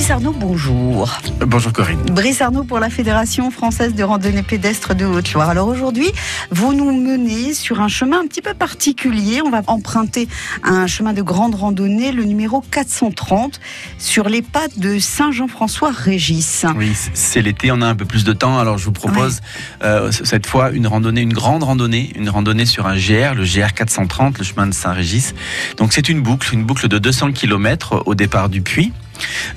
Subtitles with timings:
[0.00, 1.20] Brice Arnaud, bonjour.
[1.46, 2.00] Bonjour Corinne.
[2.10, 5.50] Brice Arnaud pour la Fédération française de randonnée pédestre de Haute-Loire.
[5.50, 6.10] Alors aujourd'hui,
[6.50, 9.42] vous nous menez sur un chemin un petit peu particulier.
[9.44, 10.26] On va emprunter
[10.62, 13.60] un chemin de grande randonnée, le numéro 430,
[13.98, 16.64] sur les pas de Saint-Jean-François-Régis.
[16.76, 18.58] Oui, c'est l'été, on a un peu plus de temps.
[18.58, 19.40] Alors je vous propose
[19.84, 23.74] euh, cette fois une randonnée, une grande randonnée, une randonnée sur un GR, le GR
[23.74, 25.34] 430, le chemin de Saint-Régis.
[25.76, 28.94] Donc c'est une boucle, une boucle de 200 km au départ du puits.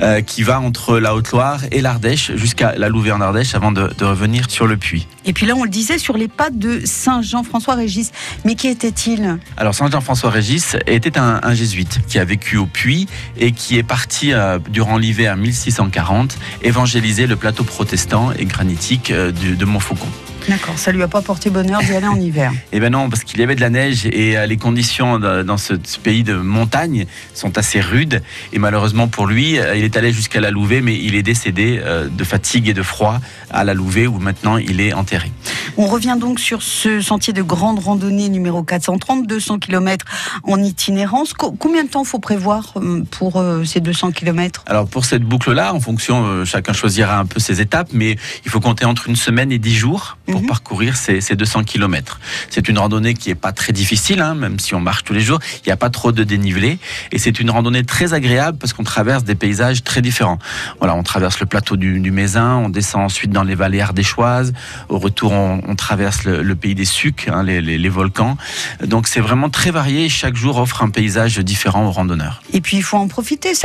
[0.02, 3.90] Euh, qui va entre la Haute-Loire et l'Ardèche jusqu'à la Louvain en Ardèche avant de,
[3.98, 5.08] de, revenir sur le puits.
[5.26, 8.12] Et puis là, on le disait sur les pas de Saint Jean-François-Régis.
[8.46, 9.38] Mais qui était-il?
[9.58, 13.08] Alors Saint Jean-François-Régis était un, un, jésuite qui a vécu au puits
[13.38, 19.32] et qui est parti euh, durant l'hiver 1640 évangéliser le plateau protestant et granitique euh,
[19.32, 20.10] de, de Montfaucon.
[20.50, 22.52] D'accord, ça lui a pas porté bonheur d'y aller en hiver.
[22.72, 25.58] Eh ben non, parce qu'il y avait de la neige et euh, les conditions dans
[25.58, 28.22] ce pays de montagne sont assez rudes.
[28.52, 31.80] Et malheureusement pour lui, euh, il est allé jusqu'à la Louvet, mais il est décédé
[31.84, 33.20] euh, de fatigue et de froid
[33.52, 35.32] à la Louvet, où maintenant il est enterré.
[35.78, 40.06] On revient donc sur ce sentier de grande randonnée numéro 430, 200 km
[40.44, 41.34] en itinérance.
[41.34, 42.74] Combien de temps faut prévoir
[43.12, 47.62] pour ces 200 km Alors pour cette boucle-là, en fonction, chacun choisira un peu ses
[47.62, 50.48] étapes, mais il faut compter entre une semaine et dix jours pour mmh.
[50.48, 52.20] parcourir ces, ces, 200 km.
[52.50, 55.22] C'est une randonnée qui est pas très difficile, hein, même si on marche tous les
[55.22, 55.40] jours.
[55.66, 56.78] Il n'y a pas trop de dénivelé
[57.12, 60.40] et c'est une randonnée très agréable parce qu'on traverse des paysages très différents.
[60.80, 64.54] Voilà, on traverse le plateau du, du Mézin, on descend ensuite dans les vallées ardéchoises.
[64.90, 68.38] Au retour, on, on traverse le, pays des Sucs, hein, les, les, les, volcans.
[68.84, 70.10] Donc c'est vraiment très varié.
[70.10, 72.42] Chaque jour offre un paysage différent aux randonneurs.
[72.52, 73.56] Et puis il faut en profiter.